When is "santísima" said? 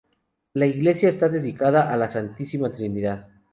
2.09-2.73